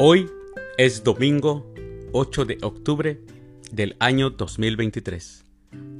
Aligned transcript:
Hoy 0.00 0.30
es 0.76 1.02
domingo 1.02 1.74
8 2.12 2.44
de 2.44 2.58
octubre 2.62 3.20
del 3.72 3.96
año 3.98 4.30
2023, 4.30 5.44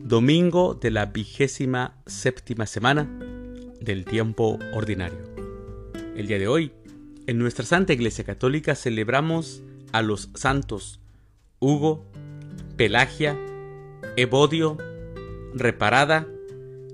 domingo 0.05 0.75
de 0.75 0.93
la 0.93 1.07
vigésima 1.07 2.01
séptima 2.07 2.67
semana 2.67 3.11
del 3.81 4.05
tiempo 4.05 4.57
ordinario. 4.73 5.19
El 6.17 6.29
día 6.29 6.39
de 6.39 6.47
hoy, 6.47 6.71
en 7.27 7.39
nuestra 7.39 7.65
Santa 7.65 7.93
Iglesia 7.93 8.23
Católica 8.23 8.77
celebramos 8.77 9.65
a 9.91 10.03
los 10.03 10.31
santos 10.35 11.01
Hugo, 11.59 12.07
Pelagia, 12.77 13.37
Evodio, 14.15 14.79
Reparada, 15.55 16.29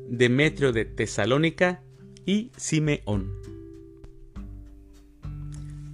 Demetrio 0.08 0.72
de 0.72 0.86
Tesalónica 0.86 1.82
y 2.24 2.50
Simeón. 2.56 3.53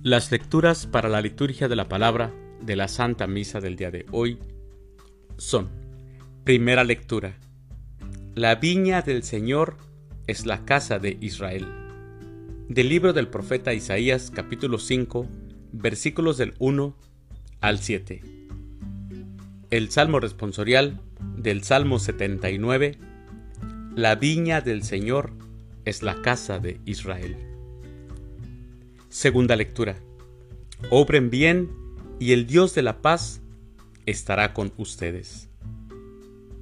Las 0.02 0.32
lecturas 0.32 0.86
para 0.86 1.10
la 1.10 1.20
liturgia 1.20 1.68
de 1.68 1.76
la 1.76 1.86
palabra 1.86 2.32
de 2.62 2.74
la 2.74 2.88
Santa 2.88 3.26
Misa 3.26 3.60
del 3.60 3.76
día 3.76 3.90
de 3.90 4.06
hoy 4.12 4.38
son, 5.36 5.68
primera 6.42 6.84
lectura, 6.84 7.36
La 8.34 8.54
viña 8.54 9.02
del 9.02 9.22
Señor 9.24 9.76
es 10.26 10.46
la 10.46 10.64
casa 10.64 10.98
de 10.98 11.18
Israel. 11.20 11.66
Del 12.70 12.88
libro 12.88 13.12
del 13.12 13.28
profeta 13.28 13.74
Isaías 13.74 14.32
capítulo 14.34 14.78
5 14.78 15.26
versículos 15.72 16.38
del 16.38 16.54
1 16.58 16.96
al 17.60 17.78
7. 17.78 18.22
El 19.68 19.90
Salmo 19.90 20.18
responsorial 20.18 20.98
del 21.36 21.62
Salmo 21.62 21.98
79, 21.98 22.96
La 23.94 24.14
viña 24.14 24.62
del 24.62 24.82
Señor 24.82 25.32
es 25.84 26.02
la 26.02 26.22
casa 26.22 26.58
de 26.58 26.80
Israel. 26.86 27.49
Segunda 29.10 29.56
lectura. 29.56 29.96
Obren 30.88 31.30
bien 31.30 31.68
y 32.20 32.30
el 32.30 32.46
Dios 32.46 32.76
de 32.76 32.82
la 32.82 33.02
paz 33.02 33.42
estará 34.06 34.54
con 34.54 34.72
ustedes. 34.76 35.48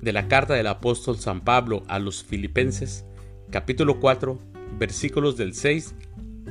De 0.00 0.14
la 0.14 0.28
carta 0.28 0.54
del 0.54 0.66
apóstol 0.68 1.18
San 1.18 1.42
Pablo 1.42 1.82
a 1.88 1.98
los 1.98 2.24
Filipenses, 2.24 3.04
capítulo 3.50 4.00
4, 4.00 4.38
versículos 4.78 5.36
del 5.36 5.52
6 5.52 5.94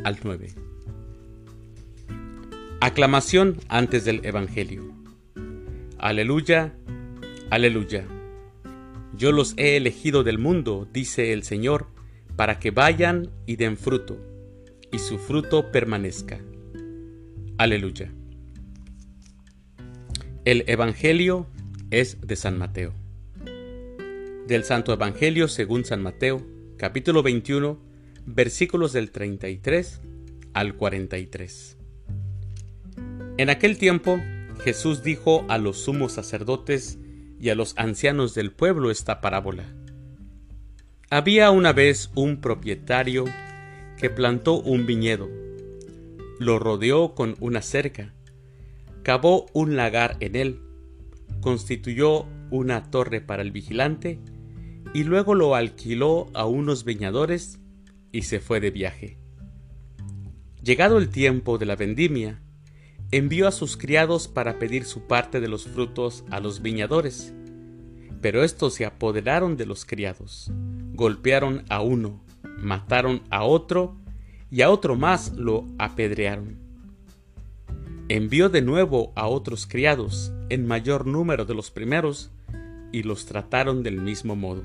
al 0.04 0.20
9. 0.24 0.54
Aclamación 2.80 3.58
antes 3.68 4.06
del 4.06 4.24
Evangelio. 4.24 4.94
Aleluya, 5.98 6.76
aleluya. 7.50 8.06
Yo 9.16 9.32
los 9.32 9.56
he 9.58 9.78
elegido 9.78 10.24
del 10.24 10.38
mundo, 10.38 10.88
dice 10.94 11.34
el 11.34 11.42
Señor, 11.42 11.88
para 12.36 12.60
que 12.60 12.70
vayan 12.70 13.32
y 13.48 13.56
den 13.56 13.78
fruto 13.78 14.37
y 14.92 15.00
su 15.00 15.18
fruto 15.18 15.72
permanezca. 15.72 16.40
Aleluya. 17.58 18.12
El 20.46 20.64
Evangelio 20.68 21.48
es 21.92 22.22
de 22.22 22.36
San 22.36 22.58
Mateo. 22.58 22.94
Del 24.48 24.64
Santo 24.64 24.94
Evangelio 24.94 25.48
según 25.48 25.84
San 25.84 26.02
Mateo, 26.02 26.46
capítulo 26.78 27.24
21, 27.24 27.80
versículos 28.26 28.94
del 28.94 29.12
33 29.12 30.02
al 30.54 30.76
43. 30.76 31.78
En 33.38 33.50
aquel 33.50 33.78
tiempo, 33.78 34.22
Jesús 34.64 35.04
dijo 35.04 35.46
a 35.50 35.58
los 35.58 35.78
sumos 35.78 36.14
sacerdotes 36.14 36.98
y 37.40 37.50
a 37.50 37.56
los 37.56 37.74
ancianos 37.78 38.34
del 38.34 38.52
pueblo 38.52 38.90
esta 38.90 39.22
parábola. 39.22 39.66
Había 41.10 41.52
una 41.52 41.74
vez 41.74 42.10
un 42.16 42.42
propietario 42.42 43.26
que 43.98 44.10
plantó 44.10 44.62
un 44.62 44.86
viñedo, 44.86 45.30
lo 46.40 46.60
rodeó 46.60 47.16
con 47.16 47.36
una 47.40 47.62
cerca, 47.62 48.14
cavó 49.04 49.48
un 49.54 49.76
lagar 49.76 50.18
en 50.20 50.36
él, 50.36 50.62
constituyó 51.42 52.26
una 52.52 52.90
torre 52.92 53.22
para 53.22 53.42
el 53.42 53.52
vigilante 53.52 54.20
y 54.94 55.04
luego 55.04 55.36
lo 55.36 55.56
alquiló 55.56 56.28
a 56.34 56.46
unos 56.46 56.86
viñadores 56.86 57.60
y 58.12 58.24
se 58.24 58.40
fue 58.40 58.60
de 58.60 58.72
viaje. 58.72 59.18
Llegado 60.64 60.98
el 60.98 61.10
tiempo 61.10 61.58
de 61.58 61.66
la 61.66 61.76
vendimia, 61.76 62.42
envió 63.12 63.48
a 63.48 63.52
sus 63.52 63.78
criados 63.78 64.28
para 64.28 64.60
pedir 64.60 64.84
su 64.86 65.08
parte 65.08 65.40
de 65.40 65.48
los 65.48 65.66
frutos 65.66 66.24
a 66.30 66.40
los 66.40 66.62
viñadores. 66.62 67.34
Pero 68.22 68.44
estos 68.44 68.74
se 68.74 68.86
apoderaron 68.86 69.58
de 69.58 69.66
los 69.66 69.86
criados, 69.86 70.52
golpearon 70.94 71.64
a 71.70 71.82
uno, 71.82 72.24
mataron 72.58 73.22
a 73.30 73.44
otro 73.44 73.96
y 74.50 74.62
a 74.62 74.70
otro 74.70 74.96
más 74.96 75.34
lo 75.34 75.66
apedrearon. 75.78 76.58
Envió 78.10 78.50
de 78.50 78.62
nuevo 78.62 79.12
a 79.16 79.28
otros 79.28 79.68
criados 79.68 80.32
en 80.50 80.66
mayor 80.66 81.06
número 81.06 81.46
de 81.46 81.54
los 81.54 81.72
primeros 81.72 82.32
y 82.92 83.04
los 83.04 83.26
trataron 83.26 83.84
del 83.84 84.02
mismo 84.02 84.36
modo. 84.36 84.64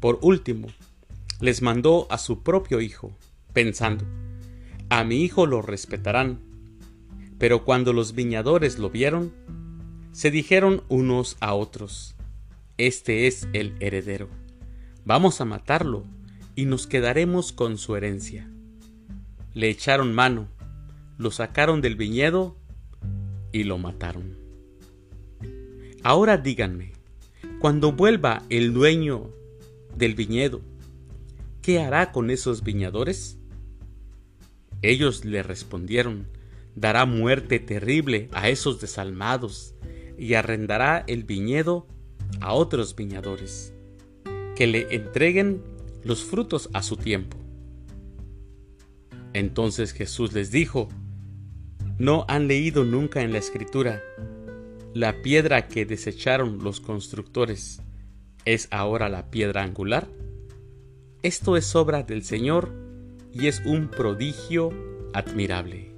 Por 0.00 0.18
último, 0.22 0.68
les 1.40 1.62
mandó 1.62 2.06
a 2.10 2.18
su 2.18 2.42
propio 2.42 2.80
hijo, 2.80 3.12
pensando, 3.52 4.04
a 4.90 5.04
mi 5.04 5.22
hijo 5.22 5.46
lo 5.46 5.62
respetarán. 5.62 6.40
Pero 7.38 7.64
cuando 7.64 7.94
los 7.94 8.14
viñadores 8.14 8.78
lo 8.78 8.90
vieron, 8.90 9.32
se 10.12 10.30
dijeron 10.30 10.82
unos 10.88 11.38
a 11.40 11.54
otros, 11.54 12.14
Este 12.76 13.26
es 13.26 13.48
el 13.54 13.74
heredero, 13.80 14.28
vamos 15.06 15.40
a 15.40 15.46
matarlo 15.46 16.04
y 16.60 16.66
nos 16.66 16.86
quedaremos 16.86 17.52
con 17.52 17.78
su 17.78 17.96
herencia. 17.96 18.46
Le 19.54 19.70
echaron 19.70 20.12
mano, 20.14 20.46
lo 21.16 21.30
sacaron 21.30 21.80
del 21.80 21.96
viñedo 21.96 22.54
y 23.50 23.64
lo 23.64 23.78
mataron. 23.78 24.36
Ahora 26.02 26.36
díganme, 26.36 26.92
cuando 27.60 27.92
vuelva 27.92 28.42
el 28.50 28.74
dueño 28.74 29.30
del 29.96 30.14
viñedo, 30.14 30.60
¿qué 31.62 31.80
hará 31.80 32.12
con 32.12 32.28
esos 32.28 32.62
viñadores? 32.62 33.38
Ellos 34.82 35.24
le 35.24 35.42
respondieron, 35.42 36.26
dará 36.74 37.06
muerte 37.06 37.58
terrible 37.58 38.28
a 38.34 38.50
esos 38.50 38.82
desalmados 38.82 39.74
y 40.18 40.34
arrendará 40.34 41.04
el 41.06 41.24
viñedo 41.24 41.86
a 42.42 42.52
otros 42.52 42.94
viñadores, 42.96 43.72
que 44.56 44.66
le 44.66 44.94
entreguen 44.94 45.79
los 46.04 46.24
frutos 46.24 46.70
a 46.72 46.82
su 46.82 46.96
tiempo. 46.96 47.36
Entonces 49.32 49.92
Jesús 49.92 50.32
les 50.32 50.50
dijo, 50.50 50.88
¿no 51.98 52.24
han 52.28 52.48
leído 52.48 52.84
nunca 52.84 53.22
en 53.22 53.32
la 53.32 53.38
escritura, 53.38 54.02
la 54.94 55.22
piedra 55.22 55.68
que 55.68 55.86
desecharon 55.86 56.62
los 56.64 56.80
constructores 56.80 57.80
es 58.44 58.68
ahora 58.70 59.08
la 59.08 59.30
piedra 59.30 59.62
angular? 59.62 60.08
Esto 61.22 61.56
es 61.56 61.76
obra 61.76 62.02
del 62.02 62.24
Señor 62.24 62.72
y 63.32 63.46
es 63.46 63.60
un 63.64 63.88
prodigio 63.88 64.70
admirable. 65.12 65.92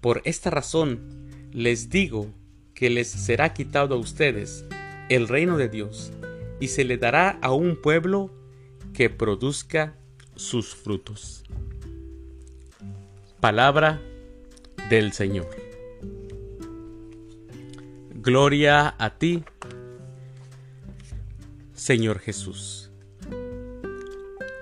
Por 0.00 0.20
esta 0.24 0.50
razón 0.50 1.28
les 1.52 1.90
digo 1.90 2.26
que 2.74 2.90
les 2.90 3.08
será 3.08 3.54
quitado 3.54 3.94
a 3.94 3.98
ustedes 3.98 4.64
el 5.08 5.28
reino 5.28 5.56
de 5.56 5.68
Dios 5.68 6.12
y 6.62 6.68
se 6.68 6.84
le 6.84 6.96
dará 6.96 7.40
a 7.42 7.50
un 7.50 7.74
pueblo 7.74 8.30
que 8.94 9.10
produzca 9.10 9.96
sus 10.36 10.76
frutos. 10.76 11.42
Palabra 13.40 14.00
del 14.88 15.12
Señor. 15.12 15.48
Gloria 18.14 18.94
a 18.96 19.18
ti, 19.18 19.42
Señor 21.74 22.20
Jesús. 22.20 22.92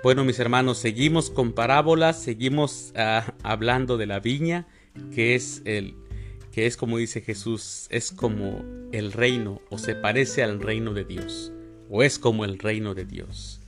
Bueno, 0.01 0.25
mis 0.25 0.39
hermanos, 0.39 0.79
seguimos 0.79 1.29
con 1.29 1.53
parábolas, 1.53 2.19
seguimos 2.19 2.93
ah, 2.95 3.35
hablando 3.43 3.97
de 3.97 4.07
la 4.07 4.19
viña, 4.19 4.65
que 5.13 5.35
es 5.35 5.61
el 5.65 5.93
que 6.51 6.65
es 6.65 6.77
como 6.77 6.97
dice 6.97 7.21
Jesús, 7.21 7.85
es 7.91 8.11
como 8.11 8.65
el 8.91 9.11
reino 9.11 9.61
o 9.69 9.77
se 9.77 9.93
parece 9.93 10.41
al 10.41 10.59
reino 10.59 10.95
de 10.95 11.05
Dios 11.05 11.53
o 11.91 12.03
es 12.03 12.17
como 12.17 12.45
el 12.45 12.57
reino 12.57 12.95
de 12.95 13.03
Dios. 13.03 13.59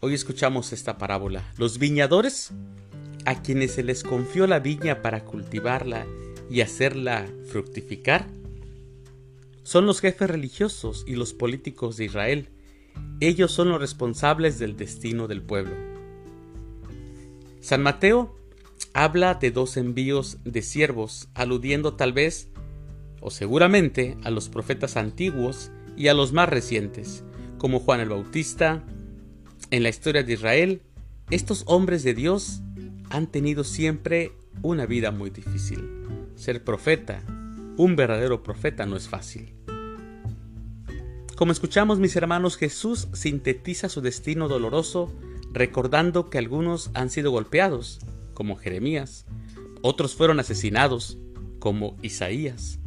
Hoy 0.00 0.14
escuchamos 0.14 0.72
esta 0.72 0.98
parábola. 0.98 1.44
Los 1.56 1.78
viñadores, 1.78 2.50
a 3.24 3.40
quienes 3.40 3.72
se 3.72 3.84
les 3.84 4.02
confió 4.02 4.48
la 4.48 4.58
viña 4.58 5.00
para 5.00 5.24
cultivarla 5.24 6.06
y 6.50 6.60
hacerla 6.60 7.24
fructificar, 7.46 8.26
son 9.62 9.86
los 9.86 10.00
jefes 10.00 10.28
religiosos 10.28 11.04
y 11.06 11.14
los 11.14 11.34
políticos 11.34 11.96
de 11.96 12.06
Israel. 12.06 12.48
Ellos 13.20 13.52
son 13.52 13.68
los 13.68 13.80
responsables 13.80 14.58
del 14.58 14.76
destino 14.76 15.28
del 15.28 15.40
pueblo. 15.40 15.74
San 17.60 17.80
Mateo 17.80 18.36
habla 18.92 19.34
de 19.34 19.52
dos 19.52 19.76
envíos 19.76 20.38
de 20.44 20.62
siervos, 20.62 21.28
aludiendo 21.34 21.94
tal 21.94 22.12
vez, 22.12 22.48
o 23.20 23.30
seguramente, 23.30 24.16
a 24.24 24.30
los 24.30 24.48
profetas 24.48 24.96
antiguos 24.96 25.70
y 25.96 26.08
a 26.08 26.14
los 26.14 26.32
más 26.32 26.48
recientes, 26.48 27.24
como 27.66 27.80
Juan 27.80 27.98
el 27.98 28.10
Bautista, 28.10 28.84
en 29.72 29.82
la 29.82 29.88
historia 29.88 30.22
de 30.22 30.34
Israel, 30.34 30.82
estos 31.32 31.64
hombres 31.66 32.04
de 32.04 32.14
Dios 32.14 32.62
han 33.10 33.26
tenido 33.26 33.64
siempre 33.64 34.30
una 34.62 34.86
vida 34.86 35.10
muy 35.10 35.30
difícil. 35.30 35.80
Ser 36.36 36.62
profeta, 36.62 37.24
un 37.76 37.96
verdadero 37.96 38.44
profeta, 38.44 38.86
no 38.86 38.94
es 38.96 39.08
fácil. 39.08 39.52
Como 41.34 41.50
escuchamos 41.50 41.98
mis 41.98 42.14
hermanos, 42.14 42.56
Jesús 42.56 43.08
sintetiza 43.12 43.88
su 43.88 44.00
destino 44.00 44.46
doloroso 44.46 45.12
recordando 45.52 46.30
que 46.30 46.38
algunos 46.38 46.92
han 46.94 47.10
sido 47.10 47.32
golpeados, 47.32 47.98
como 48.32 48.54
Jeremías, 48.54 49.26
otros 49.82 50.14
fueron 50.14 50.38
asesinados, 50.38 51.18
como 51.58 51.96
Isaías, 52.00 52.78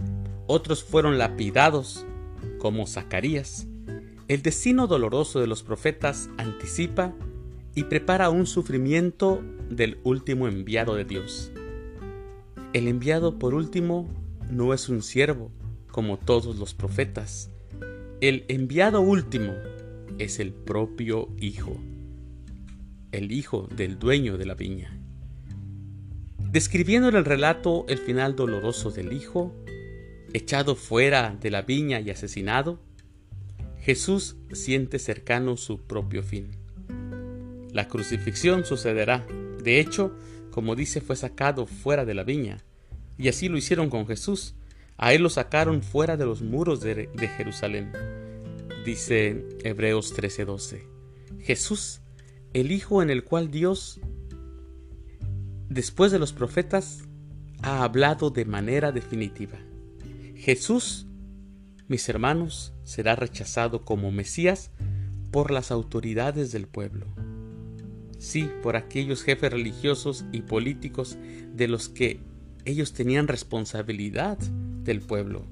otros 0.48 0.86
fueron 0.86 1.18
lapidados, 1.18 2.06
como 2.60 2.88
Zacarías. 2.88 3.68
El 4.30 4.44
destino 4.44 4.86
doloroso 4.86 5.40
de 5.40 5.48
los 5.48 5.64
profetas 5.64 6.30
anticipa 6.38 7.16
y 7.74 7.86
prepara 7.86 8.30
un 8.30 8.46
sufrimiento 8.46 9.42
del 9.72 9.98
último 10.04 10.48
enviado 10.48 10.94
de 10.94 11.04
Dios. 11.04 11.52
El 12.74 12.88
enviado 12.88 13.40
por 13.40 13.56
último 13.56 14.08
no 14.52 14.76
es 14.76 14.88
un 14.88 15.02
siervo, 15.02 15.52
como 15.92 16.18
todos 16.18 16.58
los 16.58 16.76
profetas. 16.76 17.50
El 18.22 18.46
enviado 18.50 19.02
último 19.02 19.52
es 20.20 20.40
el 20.40 20.54
propio 20.54 21.30
Hijo, 21.40 21.76
el 23.12 23.31
Hijo 23.31 23.68
del 23.76 23.98
dueño 23.98 24.38
de 24.38 24.46
la 24.46 24.54
viña. 24.54 24.96
Describiendo 26.38 27.10
en 27.10 27.16
el 27.16 27.26
relato 27.26 27.84
el 27.90 27.98
final 27.98 28.36
doloroso 28.36 28.92
del 28.92 29.12
Hijo, 29.12 29.56
echado 30.34 30.76
fuera 30.76 31.36
de 31.42 31.50
la 31.50 31.64
viña 31.64 32.00
y 32.00 32.12
asesinado, 32.12 32.80
Jesús 33.81 34.36
siente 34.52 35.00
cercano 35.00 35.58
su 35.58 35.80
propio 35.80 36.24
fin. 36.24 36.52
La 37.72 37.88
crucifixión 37.88 38.66
sucederá. 38.66 39.26
De 39.64 39.80
hecho, 39.80 40.16
como 40.52 40.76
dice, 40.76 41.02
fue 41.02 41.16
sacado 41.16 41.66
fuera 41.66 42.06
de 42.06 42.14
la 42.14 42.24
viña. 42.24 42.58
Y 43.18 43.28
así 43.28 43.48
lo 43.48 43.58
hicieron 43.58 43.90
con 43.90 44.08
Jesús. 44.08 44.56
A 44.98 45.14
él 45.14 45.22
lo 45.22 45.30
sacaron 45.30 45.81
fuera 45.81 46.18
de 46.18 46.26
los 46.26 46.42
muros 46.42 46.81
de, 46.81 47.10
Jerusalén. 47.38 47.92
Dice 48.86 49.46
Hebreos 49.64 50.14
13:12. 50.14 50.84
Jesús, 51.40 52.02
el 52.54 52.72
Hijo 52.72 53.02
en 53.02 53.10
el 53.10 53.24
cual 53.24 53.52
Dios, 53.52 54.02
después 55.70 56.12
de 56.12 56.20
los 56.20 56.34
profetas, 56.34 57.04
ha 57.62 57.84
hablado 57.84 58.30
de 58.30 58.46
manera 58.46 58.92
definitiva. 58.92 59.60
Jesús, 60.36 61.06
mis 61.89 62.07
hermanos, 62.07 62.71
será 62.83 63.15
rechazado 63.15 63.83
como 63.83 64.12
Mesías 64.12 64.71
por 65.31 65.51
las 65.51 65.71
autoridades 65.71 66.51
del 66.51 66.68
pueblo. 66.68 67.07
Sí, 68.19 68.50
por 68.62 68.75
aquellos 68.75 69.24
jefes 69.24 69.51
religiosos 69.51 70.25
y 70.31 70.41
políticos 70.41 71.18
de 71.53 71.68
los 71.68 71.89
que 71.89 72.19
ellos 72.65 72.94
tenían 72.94 73.27
responsabilidad 73.27 74.38
del 74.38 75.01
pueblo. 75.01 75.45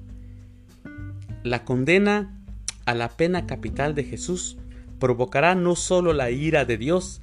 La 1.42 1.64
condena 1.64 2.40
a 2.84 2.94
la 2.94 3.08
pena 3.16 3.46
capital 3.46 3.94
de 3.94 4.04
Jesús 4.04 4.58
provocará 5.00 5.56
no 5.56 5.74
solo 5.74 6.12
la 6.12 6.30
ira 6.30 6.64
de 6.64 6.78
Dios, 6.78 7.20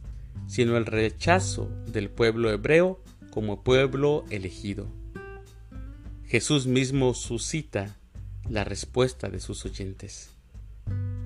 sino 0.47 0.75
el 0.75 0.85
rechazo 0.85 1.69
del 1.87 2.09
pueblo 2.09 2.51
hebreo 2.51 3.01
como 3.31 3.63
pueblo 3.63 4.25
elegido. 4.29 4.87
Jesús 6.25 6.67
mismo 6.67 7.13
suscita 7.13 7.95
la 8.49 8.63
respuesta 8.63 9.29
de 9.29 9.39
sus 9.39 9.65
oyentes. 9.65 10.29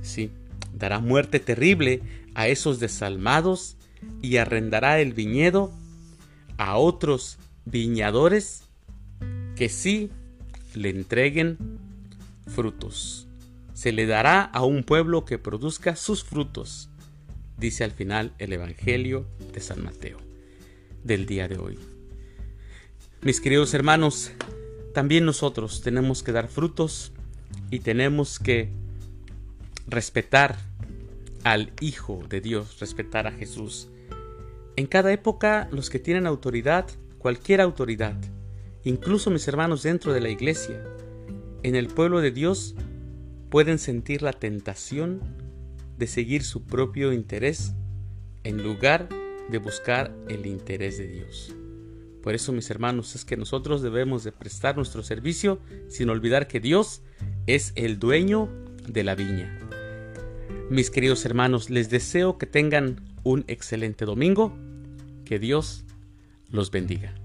Sí, 0.02 0.32
dará 0.74 1.00
muerte 1.00 1.40
terrible 1.40 2.02
a 2.36 2.48
esos 2.48 2.80
desalmados 2.80 3.76
y 4.22 4.38
arrendará 4.38 5.00
el 5.00 5.14
viñedo 5.14 5.72
a 6.58 6.78
otros 6.78 7.38
viñadores 7.66 8.64
que 9.56 9.70
sí 9.70 10.10
le 10.74 10.90
entreguen 10.90 11.58
frutos. 12.48 13.28
Se 13.74 13.92
le 13.92 14.06
dará 14.06 14.42
a 14.42 14.64
un 14.64 14.84
pueblo 14.84 15.26
que 15.26 15.38
produzca 15.38 15.96
sus 15.96 16.24
frutos, 16.24 16.90
dice 17.58 17.84
al 17.84 17.92
final 17.92 18.34
el 18.40 18.54
Evangelio 18.54 19.26
de 19.54 19.62
San 19.62 19.84
Mateo 19.84 20.18
del 21.04 21.26
día 21.26 21.48
de 21.48 21.58
hoy. 21.58 21.80
Mis 23.22 23.42
queridos 23.42 23.74
hermanos, 23.74 24.32
también 24.94 25.26
nosotros 25.26 25.82
tenemos 25.82 26.24
que 26.24 26.32
dar 26.32 26.48
frutos 26.48 27.12
y 27.70 27.80
tenemos 27.80 28.40
que 28.40 28.70
respetar 29.88 30.58
al 31.44 31.72
Hijo 31.80 32.22
de 32.28 32.42
Dios, 32.42 32.80
respetar 32.80 33.28
a 33.28 33.32
Jesús. 33.32 33.90
En 34.76 34.88
cada 34.88 35.12
época 35.12 35.68
los 35.72 35.90
que 35.90 36.00
tienen 36.00 36.26
autoridad, 36.26 36.88
cualquier 37.18 37.62
autoridad, 37.62 38.16
incluso 38.84 39.30
mis 39.30 39.48
hermanos 39.48 39.84
dentro 39.84 40.14
de 40.14 40.22
la 40.22 40.30
iglesia, 40.30 40.84
en 41.64 41.76
el 41.76 41.88
pueblo 41.88 42.22
de 42.22 42.32
Dios, 42.32 42.76
pueden 43.50 43.80
sentir 43.80 44.22
la 44.22 44.34
tentación 44.34 45.22
de 45.98 46.08
seguir 46.08 46.44
su 46.44 46.64
propio 46.64 47.12
interés 47.12 47.74
en 48.44 48.64
lugar 48.64 49.10
de 49.50 49.58
buscar 49.58 50.16
el 50.30 50.46
interés 50.46 50.98
de 50.98 51.08
Dios. 51.08 51.54
Por 52.22 52.36
eso, 52.36 52.52
mis 52.52 52.70
hermanos, 52.70 53.16
es 53.16 53.26
que 53.26 53.38
nosotros 53.38 53.82
debemos 53.82 54.24
de 54.24 54.32
prestar 54.32 54.76
nuestro 54.76 55.04
servicio 55.04 55.60
sin 55.88 56.10
olvidar 56.10 56.48
que 56.48 56.60
Dios 56.60 57.02
es 57.48 57.72
el 57.76 58.00
dueño 58.00 58.50
de 58.88 59.04
la 59.04 59.16
viña. 59.16 59.58
Mis 60.70 60.90
queridos 60.90 61.26
hermanos, 61.26 61.70
les 61.70 61.90
deseo 61.90 62.38
que 62.38 62.46
tengan 62.46 63.02
un 63.24 63.44
excelente 63.48 64.06
domingo. 64.06 64.56
Que 65.26 65.40
Dios 65.40 65.86
los 66.52 66.72
bendiga. 66.72 67.19